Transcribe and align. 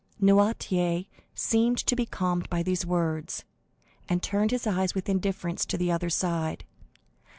Noirtier 0.19 1.05
seemed 1.35 1.77
to 1.77 1.95
be 1.95 2.07
calmed 2.07 2.49
by 2.49 2.63
these 2.63 2.87
words, 2.87 3.43
and 4.09 4.23
turned 4.23 4.49
his 4.49 4.65
eyes 4.65 4.95
with 4.95 5.07
indifference 5.07 5.63
to 5.67 5.77
the 5.77 5.91
other 5.91 6.09
side. 6.09 6.63